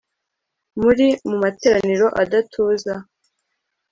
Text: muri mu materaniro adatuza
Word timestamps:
muri 0.81 1.07
mu 1.27 1.35
materaniro 1.43 2.07
adatuza 2.21 2.93